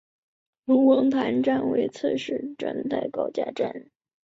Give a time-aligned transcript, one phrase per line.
[0.65, 3.91] 龙王塘站为侧式站台高架站。